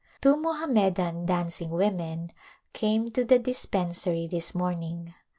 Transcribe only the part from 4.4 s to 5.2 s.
morning.